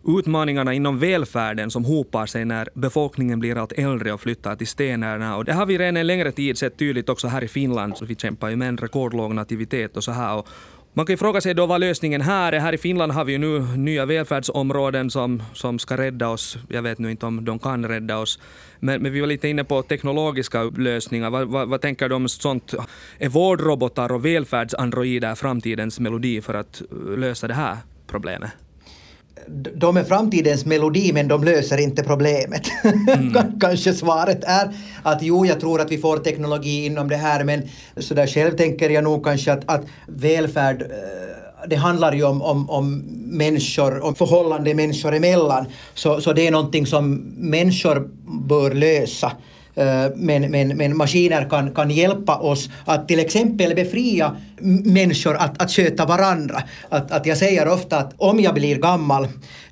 utmaningarna 0.07 0.73
inom 0.73 0.99
välfärden 0.99 1.71
som 1.71 1.85
hopar 1.85 2.25
sig 2.25 2.45
när 2.45 2.69
befolkningen 2.73 3.39
blir 3.39 3.57
allt 3.57 3.71
äldre 3.71 4.13
och 4.13 4.21
flyttar 4.21 4.55
till 4.55 4.67
städerna. 4.67 5.37
Och 5.37 5.45
det 5.45 5.53
har 5.53 5.65
vi 5.65 5.77
redan 5.77 5.97
en 5.97 6.07
längre 6.07 6.31
tid 6.31 6.57
sett 6.57 6.77
tydligt 6.77 7.09
också 7.09 7.27
här 7.27 7.43
i 7.43 7.47
Finland. 7.47 7.97
Så 7.97 8.05
vi 8.05 8.15
kämpar 8.15 8.49
ju 8.49 8.55
med 8.55 8.67
en 8.67 8.77
rekordlåg 8.77 9.33
nativitet 9.35 9.97
och 9.97 10.03
så 10.03 10.11
här. 10.11 10.35
Och 10.35 10.47
man 10.93 11.05
kan 11.05 11.13
ju 11.13 11.17
fråga 11.17 11.41
sig 11.41 11.53
då 11.53 11.65
vad 11.65 11.81
lösningen 11.81 12.21
här 12.21 12.53
är. 12.53 12.59
Här 12.59 12.73
i 12.73 12.77
Finland 12.77 13.11
har 13.11 13.25
vi 13.25 13.31
ju 13.31 13.37
nu 13.37 13.59
nya 13.59 14.05
välfärdsområden 14.05 15.11
som, 15.11 15.43
som 15.53 15.79
ska 15.79 15.97
rädda 15.97 16.29
oss. 16.29 16.57
Jag 16.69 16.81
vet 16.81 16.99
nu 16.99 17.11
inte 17.11 17.25
om 17.25 17.45
de 17.45 17.59
kan 17.59 17.87
rädda 17.87 18.17
oss. 18.17 18.39
Men, 18.79 19.01
men 19.01 19.13
vi 19.13 19.19
var 19.19 19.27
lite 19.27 19.47
inne 19.47 19.63
på 19.63 19.81
teknologiska 19.81 20.63
lösningar. 20.63 21.29
Vad, 21.29 21.47
vad, 21.47 21.69
vad 21.69 21.81
tänker 21.81 22.09
du 22.09 22.15
om 22.15 22.29
sånt? 22.29 22.73
Är 23.17 23.29
vårdrobotar 23.29 24.11
och 24.11 24.25
välfärdsandroider 24.25 25.35
framtidens 25.35 25.99
melodi 25.99 26.41
för 26.41 26.53
att 26.53 26.81
eh, 26.81 27.17
lösa 27.17 27.47
det 27.47 27.53
här 27.53 27.77
problemet? 28.07 28.51
De 29.75 29.97
är 29.97 30.03
framtidens 30.03 30.65
melodi 30.65 31.13
men 31.13 31.27
de 31.27 31.43
löser 31.43 31.77
inte 31.77 32.03
problemet. 32.03 32.67
Mm. 33.11 33.59
Kanske 33.59 33.93
svaret 33.93 34.43
är 34.43 34.69
att 35.03 35.21
jo, 35.21 35.45
jag 35.45 35.59
tror 35.59 35.81
att 35.81 35.91
vi 35.91 35.97
får 35.97 36.17
teknologi 36.17 36.85
inom 36.85 37.09
det 37.09 37.15
här 37.15 37.43
men 37.43 37.69
så 37.97 38.13
där 38.13 38.27
själv 38.27 38.57
tänker 38.57 38.89
jag 38.89 39.03
nog 39.03 39.23
kanske 39.23 39.53
att, 39.53 39.63
att 39.65 39.81
välfärd 40.07 40.81
eh, 40.81 40.87
det 41.67 41.75
handlar 41.75 42.13
ju 42.13 42.23
om, 42.23 42.41
om, 42.41 42.69
om 42.69 43.03
människor, 43.37 44.03
om 44.03 44.15
förhållande 44.15 44.73
människor 44.73 45.15
emellan. 45.15 45.65
Så, 45.93 46.21
så 46.21 46.33
det 46.33 46.47
är 46.47 46.51
någonting 46.51 46.85
som 46.85 47.13
människor 47.37 48.09
bör 48.47 48.71
lösa. 48.71 49.31
Men, 50.15 50.51
men, 50.51 50.67
men 50.67 50.97
maskiner 50.97 51.49
kan, 51.49 51.71
kan 51.71 51.91
hjälpa 51.91 52.35
oss 52.35 52.69
att 52.85 53.07
till 53.07 53.19
exempel 53.19 53.75
befria 53.75 54.35
människor 54.83 55.35
att, 55.35 55.61
att 55.61 55.71
sköta 55.71 56.05
varandra. 56.05 56.63
Att, 56.89 57.11
att 57.11 57.25
jag 57.25 57.37
säger 57.37 57.67
ofta 57.67 57.97
att 57.97 58.13
om 58.17 58.39
jag 58.39 58.53
blir 58.53 58.75
gammal 58.75 59.27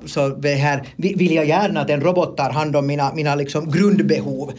så 0.05 0.41
här, 0.41 0.83
vill 0.97 1.33
jag 1.33 1.45
gärna 1.45 1.81
att 1.81 1.89
en 1.89 2.01
robot 2.01 2.37
tar 2.37 2.49
hand 2.49 2.75
om 2.75 2.87
mina, 2.87 3.13
mina 3.13 3.35
liksom 3.35 3.71
grundbehov, 3.71 4.51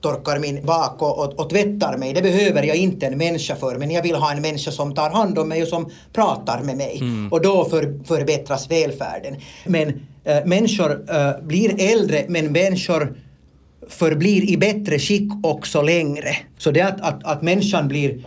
torkar 0.00 0.38
min 0.38 0.66
bak 0.66 1.02
och, 1.02 1.18
och, 1.18 1.40
och 1.40 1.50
tvättar 1.50 1.96
mig. 1.96 2.12
Det 2.12 2.22
behöver 2.22 2.62
jag 2.62 2.76
inte 2.76 3.06
en 3.06 3.18
människa 3.18 3.56
för 3.56 3.78
men 3.78 3.90
jag 3.90 4.02
vill 4.02 4.14
ha 4.14 4.32
en 4.32 4.42
människa 4.42 4.70
som 4.70 4.94
tar 4.94 5.10
hand 5.10 5.38
om 5.38 5.48
mig 5.48 5.62
och 5.62 5.68
som 5.68 5.90
pratar 6.12 6.62
med 6.62 6.76
mig. 6.76 6.98
Mm. 7.00 7.32
Och 7.32 7.42
då 7.42 7.64
för, 7.64 8.04
förbättras 8.04 8.70
välfärden. 8.70 9.36
Men 9.66 9.88
äh, 10.24 10.44
människor 10.44 10.90
äh, 10.90 11.46
blir 11.46 11.92
äldre 11.92 12.24
men 12.28 12.52
människor 12.52 13.16
förblir 13.88 14.50
i 14.50 14.56
bättre 14.56 14.98
skick 14.98 15.32
också 15.42 15.82
längre. 15.82 16.36
Så 16.58 16.70
det 16.70 16.80
att, 16.80 17.00
att, 17.00 17.24
att 17.24 17.42
människan 17.42 17.88
blir, 17.88 18.24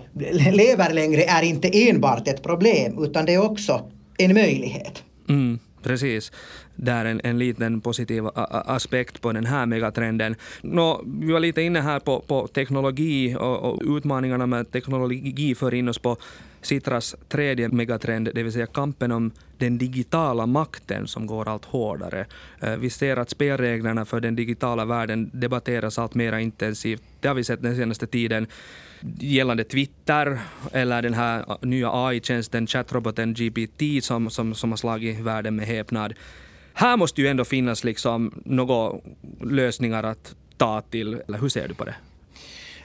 lever 0.52 0.94
längre 0.94 1.24
är 1.24 1.42
inte 1.42 1.90
enbart 1.90 2.28
ett 2.28 2.44
problem 2.44 3.04
utan 3.04 3.26
det 3.26 3.34
är 3.34 3.44
också 3.44 3.92
en 4.18 4.34
möjlighet. 4.34 5.04
Mm, 5.30 5.60
precis. 5.84 6.32
Det 6.76 6.92
är 6.92 7.06
en, 7.06 7.22
en 7.24 7.40
liten 7.40 7.82
positiv 7.82 8.24
aspekt 8.36 9.22
på 9.22 9.32
den 9.32 9.46
här 9.46 9.66
megatrenden. 9.66 10.36
Nå, 10.62 11.04
vi 11.06 11.32
var 11.32 11.40
lite 11.40 11.62
inne 11.62 11.82
här 11.82 12.00
på, 12.00 12.20
på 12.20 12.48
teknologi 12.48 13.36
och, 13.36 13.60
och 13.60 13.98
utmaningarna 13.98 14.46
med 14.46 14.72
teknologi 14.72 15.56
för 15.56 15.74
in 15.74 15.90
oss 15.90 16.00
på 16.00 16.18
Citras 16.66 17.16
tredje 17.30 17.70
megatrend, 17.70 18.30
det 18.34 18.44
vill 18.44 18.54
säga 18.54 18.66
kampen 18.66 19.12
om 19.12 19.32
den 19.58 19.78
digitala 19.78 20.46
makten 20.46 21.08
som 21.08 21.28
går 21.28 21.48
allt 21.48 21.66
hårdare. 21.66 22.26
Eh, 22.60 22.76
vi 22.76 22.90
ser 22.90 23.18
att 23.18 23.30
spelreglerna 23.30 24.06
för 24.06 24.20
den 24.20 24.36
digitala 24.36 24.86
världen 24.86 25.30
debatteras 25.34 26.00
allt 26.00 26.16
mer 26.16 26.38
intensivt. 26.38 27.04
Det 27.20 27.28
har 27.28 27.36
vi 27.36 27.44
sett 27.44 27.62
den 27.62 27.76
senaste 27.76 28.08
tiden 28.08 28.48
gällande 29.20 29.64
Twitter 29.64 30.40
eller 30.72 31.02
den 31.02 31.14
här 31.14 31.58
nya 31.62 31.90
AI-tjänsten, 31.94 32.68
chattroboten 32.68 33.34
GPT 33.34 34.04
som, 34.04 34.30
som, 34.30 34.56
som 34.56 34.72
har 34.72 34.78
slagit 34.78 35.20
världen 35.20 35.56
med 35.56 35.66
häpnad. 35.66 36.14
Här 36.78 36.98
måste 36.98 37.22
ju 37.22 37.28
ändå 37.28 37.46
finnas 37.46 37.84
liksom 37.84 38.42
några 38.46 39.00
lösningar 39.42 40.04
att 40.04 40.36
ta 40.58 40.82
till. 40.82 41.22
Eller 41.28 41.38
hur 41.38 41.50
ser 41.50 41.68
du 41.68 41.74
på 41.74 41.86
det? 41.86 41.96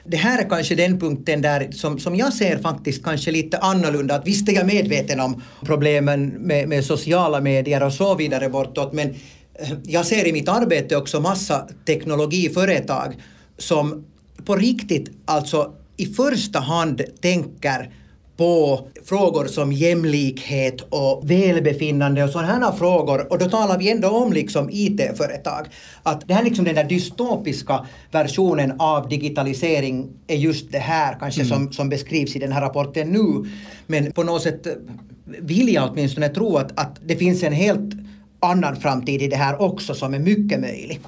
det 0.03 0.17
här 0.17 0.43
är 0.43 0.49
kanske 0.49 0.75
den 0.75 0.99
punkten 0.99 1.41
där 1.41 1.71
som, 1.71 1.99
som 1.99 2.15
jag 2.15 2.33
ser 2.33 2.57
faktiskt 2.57 3.03
kanske 3.03 3.31
lite 3.31 3.57
annorlunda. 3.57 4.15
Att 4.15 4.27
visst 4.27 4.49
är 4.49 4.53
jag 4.53 4.65
medveten 4.65 5.19
om 5.19 5.41
problemen 5.65 6.27
med, 6.27 6.69
med 6.69 6.85
sociala 6.85 7.41
medier 7.41 7.83
och 7.83 7.93
så 7.93 8.15
vidare 8.15 8.49
bortåt 8.49 8.93
men 8.93 9.09
eh, 9.53 9.73
jag 9.83 10.05
ser 10.05 10.27
i 10.27 10.33
mitt 10.33 10.49
arbete 10.49 10.95
också 10.95 11.19
massa 11.19 11.67
teknologiföretag 11.85 13.15
som 13.57 14.05
på 14.45 14.55
riktigt 14.55 15.11
alltså 15.25 15.73
i 15.97 16.05
första 16.05 16.59
hand 16.59 17.01
tänker 17.21 17.89
på 18.37 18.87
frågor 19.05 19.45
som 19.45 19.71
jämlikhet 19.71 20.81
och 20.89 21.31
välbefinnande 21.31 22.23
och 22.23 22.29
sådana 22.29 22.47
här 22.47 22.71
frågor. 22.71 23.31
Och 23.31 23.39
då 23.39 23.49
talar 23.49 23.79
vi 23.79 23.91
ändå 23.91 24.09
om 24.09 24.33
liksom 24.33 24.69
IT-företag. 24.71 25.67
Att 26.03 26.27
det 26.27 26.33
här 26.33 26.43
liksom 26.43 26.65
den 26.65 26.75
där 26.75 26.83
dystopiska 26.83 27.85
versionen 28.11 28.73
av 28.79 29.09
digitalisering 29.09 30.09
är 30.27 30.35
just 30.35 30.71
det 30.71 30.79
här 30.79 31.17
kanske 31.19 31.41
mm. 31.41 31.49
som, 31.49 31.73
som 31.73 31.89
beskrivs 31.89 32.35
i 32.35 32.39
den 32.39 32.51
här 32.51 32.61
rapporten 32.61 33.09
nu. 33.09 33.49
Men 33.87 34.11
på 34.11 34.23
något 34.23 34.41
sätt 34.41 34.67
vill 35.25 35.73
jag 35.73 35.91
åtminstone 35.91 36.29
tro 36.29 36.57
att, 36.57 36.79
att 36.79 36.99
det 37.05 37.15
finns 37.15 37.43
en 37.43 37.53
helt 37.53 37.93
annan 38.39 38.75
framtid 38.75 39.21
i 39.21 39.27
det 39.27 39.35
här 39.35 39.61
också 39.61 39.95
som 39.95 40.13
är 40.13 40.19
mycket 40.19 40.59
möjlig. 40.59 40.99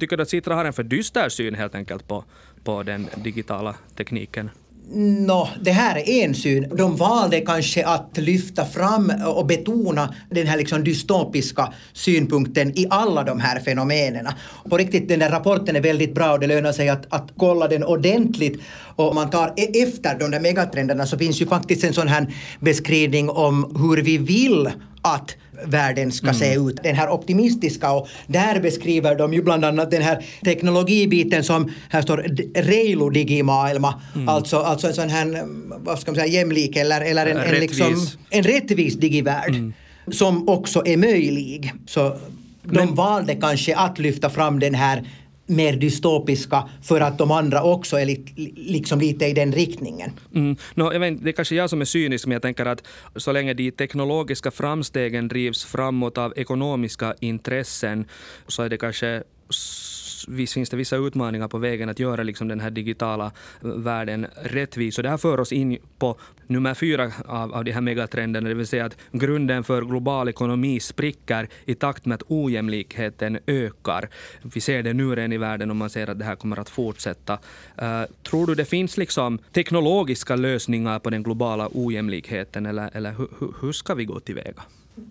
Tycker 0.00 0.16
du 0.16 0.22
att 0.22 0.28
Citra 0.28 0.54
har 0.54 0.64
en 0.64 0.72
för 0.72 0.82
dyster 0.82 1.28
syn 1.28 1.54
helt 1.54 1.74
enkelt 1.74 2.08
på, 2.08 2.24
på 2.64 2.82
den 2.82 3.06
digitala 3.24 3.74
tekniken? 3.96 4.50
Nå, 4.92 5.48
det 5.60 5.70
här 5.70 5.96
är 5.96 6.24
en 6.24 6.34
syn. 6.34 6.66
De 6.76 6.96
valde 6.96 7.40
kanske 7.40 7.86
att 7.86 8.18
lyfta 8.18 8.64
fram 8.64 9.12
och 9.26 9.46
betona 9.46 10.14
den 10.30 10.46
här 10.46 10.56
liksom 10.56 10.84
dystopiska 10.84 11.72
synpunkten 11.92 12.78
i 12.78 12.86
alla 12.90 13.22
de 13.22 13.40
här 13.40 13.60
fenomenen. 13.60 14.28
På 14.70 14.76
riktigt, 14.76 15.08
den 15.08 15.18
där 15.18 15.30
rapporten 15.30 15.76
är 15.76 15.80
väldigt 15.80 16.14
bra 16.14 16.32
och 16.32 16.40
det 16.40 16.46
lönar 16.46 16.72
sig 16.72 16.88
att, 16.88 17.06
att 17.08 17.32
kolla 17.36 17.68
den 17.68 17.84
ordentligt. 17.84 18.60
Och 18.96 19.08
om 19.08 19.14
man 19.14 19.30
tar 19.30 19.52
e- 19.56 19.82
efter 19.82 20.18
de 20.18 20.30
där 20.30 20.40
megatrenderna 20.40 21.06
så 21.06 21.18
finns 21.18 21.40
ju 21.40 21.46
faktiskt 21.46 21.84
en 21.84 21.92
sån 21.92 22.08
här 22.08 22.26
beskrivning 22.60 23.30
om 23.30 23.76
hur 23.80 24.02
vi 24.02 24.18
vill 24.18 24.70
att 25.02 25.36
världen 25.64 26.12
ska 26.12 26.26
mm. 26.26 26.38
se 26.38 26.54
ut. 26.54 26.82
Den 26.82 26.94
här 26.94 27.10
optimistiska 27.10 27.92
och 27.92 28.08
där 28.26 28.60
beskriver 28.60 29.14
de 29.14 29.34
ju 29.34 29.42
bland 29.42 29.64
annat 29.64 29.90
den 29.90 30.02
här 30.02 30.24
teknologibiten 30.44 31.44
som 31.44 31.72
här 31.88 32.02
står 32.02 32.16
reilu 32.54 33.10
digimaailma, 33.10 34.00
mm. 34.14 34.28
alltså, 34.28 34.58
alltså 34.58 34.86
en 34.86 34.94
sån 34.94 35.08
här, 35.08 35.44
vad 35.78 35.98
ska 35.98 36.10
man 36.10 36.16
säga, 36.16 36.26
jämlik 36.26 36.76
eller, 36.76 37.00
eller 37.00 37.26
en, 37.26 37.36
en, 37.36 37.60
liksom, 37.60 38.06
en 38.30 38.42
rättvis 38.42 38.96
digivärld 38.96 39.54
mm. 39.54 39.72
som 40.10 40.48
också 40.48 40.82
är 40.86 40.96
möjlig. 40.96 41.72
Så 41.86 42.16
de 42.62 42.74
Men, 42.74 42.94
valde 42.94 43.34
kanske 43.34 43.76
att 43.76 43.98
lyfta 43.98 44.30
fram 44.30 44.60
den 44.60 44.74
här 44.74 45.04
mer 45.50 45.72
dystopiska 45.72 46.68
för 46.82 47.00
att 47.00 47.18
de 47.18 47.30
andra 47.30 47.62
också 47.62 47.96
är 47.96 48.06
li, 48.06 48.24
liksom 48.56 49.00
lite 49.00 49.26
i 49.26 49.32
den 49.32 49.52
riktningen. 49.52 50.10
Mm. 50.34 50.56
No, 50.74 50.92
jag 50.92 51.00
vet, 51.00 51.24
det 51.24 51.30
är 51.30 51.32
kanske 51.32 51.54
jag 51.54 51.70
som 51.70 51.80
är 51.80 51.84
cynisk, 51.84 52.26
men 52.26 52.32
jag 52.32 52.42
tänker 52.42 52.66
att 52.66 52.82
så 53.16 53.32
länge 53.32 53.54
de 53.54 53.70
teknologiska 53.70 54.50
framstegen 54.50 55.28
drivs 55.28 55.64
framåt 55.64 56.18
av 56.18 56.32
ekonomiska 56.36 57.14
intressen 57.20 58.04
så 58.46 58.62
är 58.62 58.68
det 58.68 58.76
kanske 58.76 59.22
finns 60.46 60.70
det 60.70 60.76
vissa 60.76 60.96
utmaningar 60.96 61.48
på 61.48 61.58
vägen 61.58 61.88
att 61.88 61.98
göra 61.98 62.22
liksom 62.22 62.48
den 62.48 62.60
här 62.60 62.70
digitala 62.70 63.32
eh, 63.64 63.68
världen 63.70 64.26
rättvis. 64.42 64.98
Och 64.98 65.02
det 65.02 65.10
här 65.10 65.16
för 65.16 65.40
oss 65.40 65.52
in 65.52 65.78
på 65.98 66.16
nummer 66.46 66.74
fyra 66.74 67.12
av, 67.26 67.54
av 67.54 67.64
de 67.64 67.72
här 67.72 67.80
megatrenderna, 67.80 68.48
det 68.48 68.54
vill 68.54 68.66
säga 68.66 68.84
att 68.84 68.96
grunden 69.12 69.64
för 69.64 69.82
global 69.82 70.28
ekonomi 70.28 70.80
spricker 70.80 71.48
i 71.64 71.74
takt 71.74 72.06
med 72.06 72.14
att 72.14 72.22
ojämlikheten 72.28 73.38
ökar. 73.46 74.08
Vi 74.42 74.60
ser 74.60 74.82
det 74.82 74.92
nu 74.92 75.14
redan 75.14 75.32
i 75.32 75.38
världen 75.38 75.70
och 75.70 75.76
man 75.76 75.90
ser 75.90 76.10
att 76.10 76.18
det 76.18 76.24
här 76.24 76.36
kommer 76.36 76.60
att 76.60 76.70
fortsätta. 76.70 77.38
Uh, 77.82 78.02
tror 78.22 78.46
du 78.46 78.54
det 78.54 78.64
finns 78.64 78.96
liksom 78.96 79.38
teknologiska 79.52 80.36
lösningar 80.36 80.98
på 80.98 81.10
den 81.10 81.22
globala 81.22 81.68
ojämlikheten 81.72 82.66
eller, 82.66 82.90
eller 82.92 83.12
hur, 83.12 83.28
hur 83.60 83.72
ska 83.72 83.94
vi 83.94 84.04
gå 84.04 84.20
tillväga? 84.20 84.62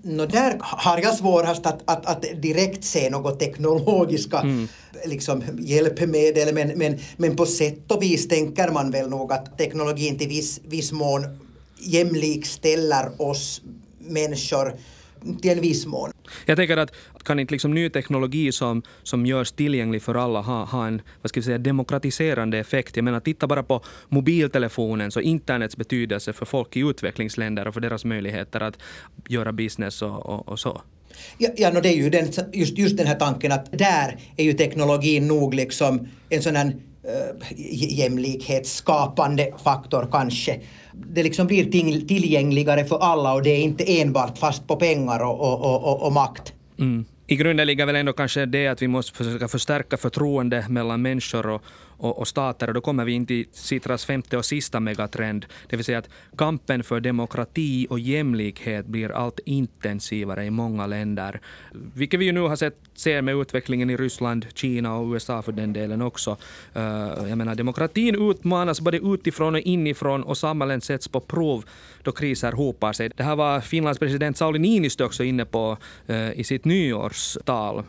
No, 0.02 0.26
där 0.26 0.58
har 0.62 0.98
jag 0.98 1.16
svårast 1.16 1.66
att, 1.66 1.82
att, 1.86 2.06
att 2.06 2.42
direkt 2.42 2.84
se 2.84 3.10
något 3.10 3.40
teknologiska 3.40 4.40
mm. 4.40 4.68
liksom, 5.06 5.44
hjälpmedel 5.60 6.54
men, 6.54 6.68
men, 6.68 7.00
men 7.18 7.36
på 7.36 7.46
sätt 7.46 7.92
och 7.92 8.04
vis 8.04 8.28
tänker 8.28 8.72
man 8.72 8.92
väl 8.92 9.10
nog 9.10 9.34
att 9.34 9.58
teknologin 9.58 10.18
till 10.18 10.28
viss, 10.28 10.62
viss 10.68 10.92
mån 10.92 11.40
jämlikställer 11.80 13.22
oss 13.22 13.62
människor 14.00 14.76
till 15.42 15.52
en 15.52 15.62
viss 15.62 15.86
mån. 15.86 16.12
Jag 16.46 16.58
tänker 16.58 16.78
att 16.78 16.94
kan 17.24 17.40
inte 17.40 17.54
liksom 17.54 17.74
ny 17.74 17.90
teknologi 17.90 18.52
som, 18.52 18.82
som 19.04 19.26
görs 19.26 19.52
tillgänglig 19.52 20.02
för 20.02 20.16
alla 20.16 20.42
ha, 20.42 20.66
ha 20.66 20.88
en 20.88 21.02
vad 21.22 21.30
ska 21.30 21.40
vi 21.40 21.44
säga, 21.44 21.58
demokratiserande 21.58 22.58
effekt? 22.58 22.96
Jag 22.96 23.04
menar, 23.04 23.20
titta 23.20 23.48
bara 23.48 23.64
på 23.64 23.84
mobiltelefonens 24.10 25.16
och 25.16 25.22
internets 25.22 25.78
betydelse 25.78 26.34
för 26.34 26.46
folk 26.46 26.78
i 26.78 26.80
utvecklingsländer 26.80 27.68
och 27.68 27.74
för 27.74 27.82
deras 27.82 28.06
möjligheter 28.06 28.62
att 28.62 28.78
göra 29.28 29.52
business 29.52 30.02
och, 30.02 30.26
och, 30.26 30.48
och 30.48 30.60
så. 30.60 30.82
Ja, 31.38 31.50
ja 31.58 31.72
no, 31.72 31.82
det 31.82 31.90
är 31.90 31.96
ju 31.96 32.10
den, 32.10 32.28
just, 32.54 32.78
just 32.78 32.98
den 32.98 33.08
här 33.08 33.16
tanken 33.16 33.52
att 33.52 33.72
där 33.72 34.18
är 34.38 34.44
ju 34.44 34.54
teknologin 34.54 35.28
nog 35.28 35.54
liksom 35.54 36.08
en 36.30 36.42
sån 36.42 36.56
här 36.56 36.76
Eh, 37.10 37.36
jämlikhetsskapande 37.98 39.54
faktor 39.63 40.08
kanske 40.12 40.60
det 40.92 41.24
liksom 41.24 41.48
blir 41.48 41.72
tillgängligare 42.08 42.86
för 42.86 43.00
alla 43.00 43.34
och 43.34 43.44
det 43.44 43.50
är 43.50 43.62
inte 43.62 44.01
enbart 44.01 44.38
fast 44.38 44.68
på 44.68 44.75
pengar 44.75 45.20
och, 45.20 45.39
och, 45.39 45.84
och, 45.84 46.06
och 46.06 46.12
makt. 46.13 46.54
Mm. 46.80 47.06
I 47.28 47.36
grunden 47.36 47.68
ligger 47.68 47.86
väl 47.86 47.96
ändå 47.96 48.13
kanske 48.13 48.46
det 48.46 48.68
att 48.68 48.82
vi 48.82 48.88
måste 48.88 49.18
försöka 49.18 49.48
förstärka 49.48 49.98
förtroende 49.98 50.66
mellan 50.70 51.01
människor 51.01 51.48
och, 51.48 51.62
och, 52.00 52.20
och 52.20 52.27
stater. 52.27 52.68
Och 52.68 52.74
då 52.74 52.82
kommer 52.82 53.06
vi 53.06 53.12
in 53.12 53.25
till 53.25 53.46
Citras 53.51 54.06
femte 54.06 54.38
och 54.38 54.46
sista 54.46 54.79
megatrend, 54.79 55.46
det 55.68 55.75
vill 55.75 55.86
säga 55.86 55.98
att 55.98 56.10
kampen 56.38 56.84
för 56.84 57.00
demokrati 57.00 57.88
och 57.89 58.00
jämlikhet 58.00 58.86
blir 58.86 59.12
allt 59.12 59.39
intensivare 59.46 60.46
i 60.46 60.50
många 60.50 60.88
länder. 60.88 61.39
Vilket 61.72 62.20
vi 62.20 62.25
ju 62.25 62.32
nu 62.32 62.41
har 62.41 62.56
sett 62.56 62.75
ser 62.96 63.22
med 63.22 63.36
utvecklingen 63.36 63.89
i 63.89 63.98
Ryssland, 63.98 64.46
Kina 64.53 64.96
och 64.96 65.13
USA 65.13 65.41
för 65.41 65.51
den 65.51 65.74
delen 65.74 66.01
också. 66.01 66.38
Uh, 66.75 67.29
jag 67.29 67.38
menar, 67.38 67.56
demokratin 67.56 68.29
utmanas 68.29 68.82
både 68.82 68.98
utifrån 68.98 69.56
och 69.56 69.62
inifrån 69.62 70.24
och 70.24 70.38
samhällen 70.38 70.82
sätts 70.82 71.08
på 71.08 71.20
prov 71.20 71.65
då 72.03 72.12
kriser 72.12 72.51
hopar 72.51 72.94
sig. 72.94 73.10
Det 73.15 73.24
här 73.24 73.36
var 73.36 73.62
Finlands 73.62 74.00
president 74.00 74.38
Sauli 74.38 74.60
Niinistö 74.60 75.03
också 75.03 75.24
inne 75.24 75.46
på 75.46 75.77
uh, 76.10 76.39
i 76.39 76.44
sitt 76.44 76.65
nyårstal. 76.65 77.84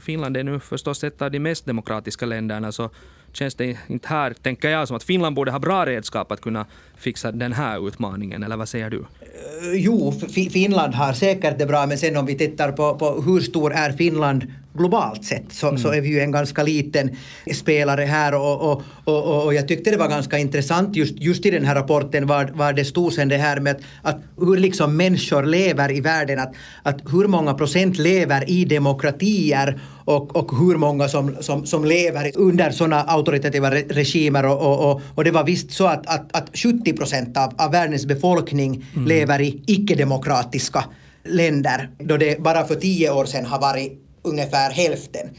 Finland 0.00 0.36
är 0.36 0.44
nu 0.44 0.60
förstås 0.60 1.04
ett 1.04 1.22
av 1.22 1.30
de 1.30 1.38
mest 1.38 1.66
demokratiska 1.66 2.26
länderna, 2.26 2.72
så 2.72 2.90
känns 3.36 3.54
det 3.54 3.78
inte 3.86 4.08
här, 4.08 4.32
tänker 4.42 4.68
jag, 4.68 4.88
som 4.88 4.96
att 4.96 5.02
Finland 5.02 5.36
borde 5.36 5.50
ha 5.50 5.58
bra 5.58 5.86
redskap 5.86 6.32
att 6.32 6.40
kunna 6.40 6.66
fixa 6.96 7.32
den 7.32 7.52
här 7.52 7.88
utmaningen, 7.88 8.42
eller 8.42 8.56
vad 8.56 8.68
säger 8.68 8.90
du? 8.90 8.98
Eh, 9.20 9.74
jo, 9.74 10.12
Finland 10.52 10.94
har 10.94 11.12
säkert 11.12 11.58
det 11.58 11.66
bra, 11.66 11.86
men 11.86 11.98
sen 11.98 12.16
om 12.16 12.26
vi 12.26 12.38
tittar 12.38 12.72
på, 12.72 12.94
på 12.94 13.22
hur 13.22 13.40
stor 13.40 13.72
är 13.72 13.92
Finland 13.92 14.46
globalt 14.74 15.24
sett 15.24 15.52
så, 15.52 15.68
mm. 15.68 15.78
så 15.78 15.88
är 15.88 16.00
vi 16.00 16.08
ju 16.08 16.20
en 16.20 16.32
ganska 16.32 16.62
liten 16.62 17.10
spelare 17.54 18.02
här 18.02 18.34
och, 18.34 18.72
och, 18.72 18.82
och, 19.04 19.44
och, 19.44 19.54
jag 19.54 19.68
tyckte 19.68 19.90
det 19.90 19.96
var 19.96 20.08
ganska 20.08 20.38
intressant 20.38 20.96
just, 20.96 21.14
just 21.18 21.46
i 21.46 21.50
den 21.50 21.64
här 21.64 21.74
rapporten 21.74 22.26
var, 22.26 22.50
var 22.54 22.72
det 22.72 22.84
stod 22.84 23.12
sen 23.12 23.28
det 23.28 23.36
här 23.36 23.60
med 23.60 23.76
att, 23.76 23.82
att 24.02 24.20
hur 24.38 24.56
liksom 24.56 24.96
människor 24.96 25.42
lever 25.42 25.92
i 25.92 26.00
världen, 26.00 26.38
att, 26.38 26.54
att 26.82 27.00
hur 27.12 27.28
många 27.28 27.54
procent 27.54 27.98
lever 27.98 28.50
i 28.50 28.64
demokratier 28.64 29.80
och, 30.04 30.36
och 30.36 30.58
hur 30.58 30.76
många 30.76 31.08
som, 31.08 31.36
som, 31.40 31.66
som 31.66 31.84
lever 31.84 32.32
under 32.34 32.70
sådana 32.70 33.02
auktoritativa 33.02 33.70
regimer 33.70 34.46
och, 34.46 34.60
och, 34.60 34.90
och, 34.90 35.00
och, 35.14 35.24
det 35.24 35.30
var 35.30 35.44
visst 35.44 35.70
så 35.70 35.86
att, 35.86 36.06
att, 36.06 36.36
att 36.36 36.50
70 36.58 36.92
procent 36.92 37.36
av, 37.36 37.52
av 37.58 37.70
världens 37.72 38.06
befolkning 38.06 38.86
mm. 38.94 39.08
lever 39.08 39.40
i 39.40 39.62
icke-demokratiska 39.66 40.84
länder 41.24 41.90
då 41.98 42.16
det 42.16 42.40
bara 42.40 42.64
för 42.64 42.74
tio 42.74 43.10
år 43.10 43.24
sedan 43.24 43.46
har 43.46 43.60
varit 43.60 44.03
ungefär 44.24 44.70
hälften. 44.70 45.30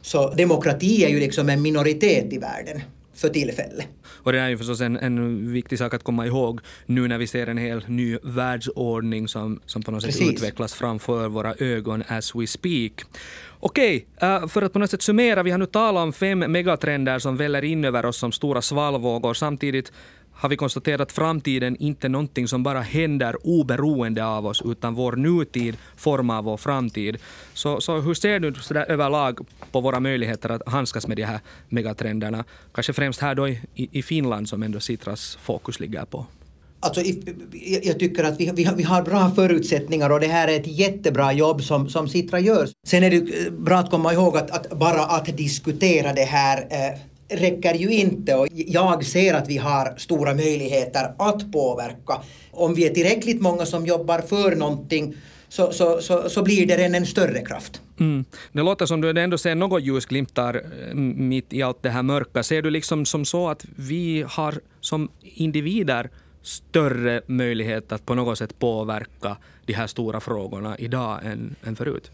Så 0.00 0.30
demokrati 0.34 1.04
är 1.04 1.08
ju 1.08 1.20
liksom 1.20 1.48
en 1.48 1.62
minoritet 1.62 2.32
i 2.32 2.38
världen 2.38 2.80
för 3.14 3.28
tillfället. 3.28 3.86
Och 4.06 4.32
det 4.32 4.38
är 4.38 4.48
ju 4.48 4.58
förstås 4.58 4.80
en, 4.80 4.96
en 4.96 5.52
viktig 5.52 5.78
sak 5.78 5.94
att 5.94 6.02
komma 6.02 6.26
ihåg 6.26 6.60
nu 6.86 7.08
när 7.08 7.18
vi 7.18 7.26
ser 7.26 7.46
en 7.46 7.58
hel 7.58 7.84
ny 7.88 8.18
världsordning 8.22 9.28
som, 9.28 9.60
som 9.66 9.82
på 9.82 9.90
något 9.90 10.02
sätt 10.02 10.10
Precis. 10.10 10.32
utvecklas 10.32 10.74
framför 10.74 11.28
våra 11.28 11.54
ögon 11.54 12.04
as 12.08 12.34
we 12.34 12.46
speak. 12.46 12.92
Okej, 13.60 14.06
uh, 14.22 14.46
för 14.46 14.62
att 14.62 14.72
på 14.72 14.78
något 14.78 14.90
sätt 14.90 15.02
summera, 15.02 15.42
vi 15.42 15.50
har 15.50 15.58
nu 15.58 15.66
talat 15.66 16.02
om 16.02 16.12
fem 16.12 16.38
megatrender 16.38 17.18
som 17.18 17.36
väller 17.36 17.64
in 17.64 17.84
över 17.84 18.06
oss 18.06 18.16
som 18.16 18.32
stora 18.32 18.62
svallvågor. 18.62 19.34
Samtidigt 19.34 19.92
har 20.38 20.48
vi 20.48 20.56
konstaterat 20.56 21.12
framtiden 21.12 21.76
inte 21.76 22.06
är 22.06 22.08
någonting 22.08 22.48
som 22.48 22.62
bara 22.62 22.80
händer 22.80 23.46
oberoende 23.46 24.26
av 24.26 24.46
oss, 24.46 24.62
utan 24.64 24.94
vår 24.94 25.12
nutid 25.12 25.76
formar 25.96 26.42
vår 26.42 26.56
framtid. 26.56 27.16
Så, 27.54 27.80
så 27.80 28.00
hur 28.00 28.14
ser 28.14 28.40
du 28.40 28.54
så 28.54 28.74
överlag 28.74 29.38
på 29.72 29.80
våra 29.80 30.00
möjligheter 30.00 30.50
att 30.50 30.68
handskas 30.68 31.06
med 31.06 31.16
de 31.16 31.22
här 31.22 31.40
megatrenderna? 31.68 32.44
Kanske 32.72 32.92
främst 32.92 33.20
här 33.20 33.34
då 33.34 33.48
i, 33.48 33.60
i 33.74 34.02
Finland 34.02 34.48
som 34.48 34.62
ändå 34.62 34.80
Citras 34.80 35.38
fokus 35.42 35.80
ligger 35.80 36.04
på. 36.04 36.26
Alltså, 36.80 37.00
jag 37.82 37.98
tycker 37.98 38.24
att 38.24 38.40
vi, 38.40 38.52
vi, 38.54 38.70
vi, 38.76 38.82
har 38.82 39.02
bra 39.02 39.30
förutsättningar 39.30 40.10
och 40.10 40.20
det 40.20 40.26
här 40.26 40.48
är 40.48 40.56
ett 40.56 40.66
jättebra 40.66 41.32
jobb 41.32 41.62
som, 41.62 41.88
som 41.88 42.08
Citra 42.08 42.40
gör. 42.40 42.68
Sen 42.86 43.04
är 43.04 43.10
det 43.10 43.16
eh, 43.16 43.52
bra 43.52 43.78
att 43.78 43.90
komma 43.90 44.12
ihåg 44.12 44.36
att, 44.36 44.50
att 44.50 44.78
bara 44.78 45.02
att 45.02 45.36
diskutera 45.36 46.12
det 46.12 46.24
här 46.24 46.58
eh, 46.70 46.98
räcker 47.28 47.74
ju 47.74 47.90
inte 47.90 48.34
och 48.34 48.46
jag 48.50 49.04
ser 49.04 49.34
att 49.34 49.48
vi 49.48 49.56
har 49.56 49.94
stora 49.96 50.34
möjligheter 50.34 51.14
att 51.18 51.52
påverka. 51.52 52.22
Om 52.50 52.74
vi 52.74 52.86
är 52.86 52.94
tillräckligt 52.94 53.40
många 53.40 53.66
som 53.66 53.86
jobbar 53.86 54.18
för 54.18 54.56
någonting 54.56 55.14
så, 55.48 55.72
så, 55.72 56.00
så, 56.00 56.28
så 56.28 56.42
blir 56.42 56.66
det 56.66 56.84
en 56.84 57.06
större 57.06 57.44
kraft. 57.44 57.80
Mm. 58.00 58.24
Det 58.52 58.62
låter 58.62 58.86
som 58.86 59.00
du 59.00 59.20
ändå 59.20 59.38
ser 59.38 59.54
något 59.54 59.82
ljusglimtar 59.82 60.54
eh, 60.54 60.94
mitt 60.94 61.52
i 61.52 61.62
allt 61.62 61.82
det 61.82 61.90
här 61.90 62.02
mörka. 62.02 62.42
Ser 62.42 62.62
du 62.62 62.70
liksom 62.70 63.04
som 63.04 63.24
så 63.24 63.48
att 63.48 63.64
vi 63.76 64.24
har 64.28 64.54
som 64.80 65.08
individer 65.22 66.10
större 66.42 67.22
möjlighet 67.26 67.92
att 67.92 68.06
på 68.06 68.14
något 68.14 68.38
sätt 68.38 68.58
påverka 68.58 69.36
de 69.66 69.72
här 69.72 69.86
stora 69.86 70.20
frågorna 70.20 70.76
idag 70.78 71.20
än, 71.24 71.56
än 71.64 71.76
förut? 71.76 72.10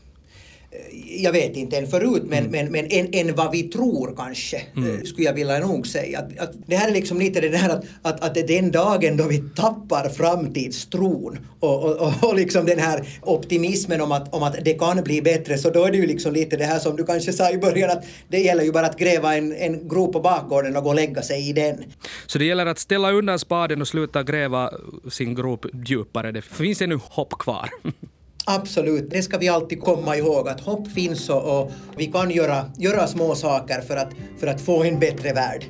Jag 1.17 1.33
vet 1.33 1.57
inte 1.57 1.79
än 1.79 1.87
förut, 1.87 2.23
men, 2.27 2.39
mm. 2.39 2.51
men, 2.51 2.73
men 2.73 2.87
än, 2.91 3.09
än 3.13 3.35
vad 3.35 3.53
vi 3.53 3.63
tror 3.63 4.15
kanske, 4.17 4.63
mm. 4.77 5.07
skulle 5.07 5.27
jag 5.27 5.35
vilja 5.35 5.59
nog 5.59 5.87
säga. 5.87 6.19
Att, 6.19 6.39
att 6.39 6.53
det 6.67 6.77
här 6.77 6.89
är 6.89 6.93
liksom 6.93 7.19
lite 7.19 7.41
det 7.41 7.49
där 7.49 7.69
att, 7.69 7.85
att, 8.03 8.25
att 8.25 8.35
det 8.35 8.41
är 8.41 8.47
den 8.47 8.71
dagen 8.71 9.17
då 9.17 9.29
vi 9.29 9.43
tappar 9.57 10.09
framtidstron 10.09 11.39
och, 11.61 11.85
och, 11.85 12.13
och 12.23 12.35
liksom 12.35 12.67
den 12.67 12.79
här 12.79 13.09
optimismen 13.23 14.01
om 14.01 14.13
att, 14.13 14.35
om 14.35 14.43
att 14.43 14.65
det 14.65 14.75
kan 14.75 15.05
bli 15.05 15.23
bättre, 15.23 15.59
så 15.59 15.71
då 15.71 15.85
är 15.85 15.91
det 15.91 15.97
ju 15.97 16.07
liksom 16.07 16.33
lite 16.33 16.57
det 16.57 16.65
här 16.65 16.79
som 16.79 16.97
du 16.97 17.05
kanske 17.05 17.33
sa 17.33 17.51
i 17.51 17.59
början, 17.59 17.91
att 17.91 18.05
det 18.29 18.39
gäller 18.39 18.65
ju 18.65 18.73
bara 18.73 18.87
att 18.87 18.99
gräva 18.99 19.37
en, 19.37 19.53
en 19.53 19.89
grop 19.89 20.13
på 20.13 20.21
bakgården 20.21 20.77
och 20.77 20.83
gå 20.83 20.89
och 20.89 20.95
lägga 20.95 21.23
sig 21.23 21.49
i 21.49 21.53
den. 21.53 21.85
Så 22.27 22.39
det 22.39 22.45
gäller 22.45 22.67
att 22.67 22.79
ställa 22.79 23.13
undan 23.13 23.39
spaden 23.39 23.81
och 23.81 23.89
sluta 23.89 24.23
gräva 24.23 24.71
sin 25.11 25.35
grop 25.35 25.67
djupare. 25.87 26.33
Det 26.33 26.43
finns 26.43 26.83
ännu 26.83 26.99
hopp 27.03 27.39
kvar. 27.39 27.71
Absolut, 28.47 29.11
det 29.11 29.23
ska 29.23 29.39
vi 29.39 29.49
alltid 29.49 29.81
komma 29.81 30.17
ihåg 30.17 30.49
att 30.49 30.61
hopp 30.61 30.89
finns 30.89 31.31
och, 31.31 31.61
och 31.61 31.73
vi 31.97 32.07
kan 32.07 32.31
göra, 32.31 32.65
göra 32.79 33.07
små 33.07 33.35
saker 33.35 33.81
för 33.81 33.97
att, 33.97 34.13
för 34.41 34.47
att 34.47 34.61
få 34.61 34.85
en 34.85 34.99
bättre 34.99 35.33
värld. 35.33 35.65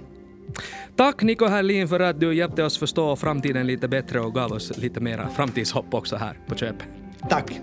Tack 0.97 1.23
Niko 1.23 1.47
Herlin 1.47 1.89
för 1.89 2.01
att 2.01 2.21
du 2.21 2.35
hjälpte 2.35 2.63
oss 2.63 2.79
förstå 2.79 3.17
framtiden 3.17 3.67
lite 3.67 3.89
bättre 3.89 4.21
och 4.21 4.35
gav 4.35 4.53
oss 4.53 4.77
lite 4.77 5.01
mera 5.01 5.29
framtidshopp 5.29 5.95
också 5.95 6.17
här 6.17 6.39
på 6.47 6.55
köpet. 6.55 6.87
Tack. 7.31 7.61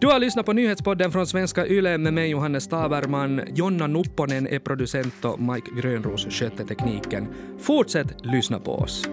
Du 0.00 0.06
har 0.06 0.18
lyssnat 0.18 0.46
på 0.46 0.52
nyhetspodden 0.52 1.12
från 1.12 1.26
svenska 1.26 1.66
YLE 1.66 1.98
med 1.98 2.12
mig 2.12 2.30
Johannes 2.30 2.68
Taberman. 2.68 3.42
Jonna 3.54 3.86
Nupponen 3.86 4.46
är 4.46 4.58
producent 4.58 5.24
och 5.24 5.40
Mike 5.40 5.70
Grönros 5.80 6.26
sköter 6.30 6.64
tekniken. 6.64 7.28
Fortsätt 7.58 8.06
lyssna 8.24 8.60
på 8.60 8.72
oss. 8.72 9.08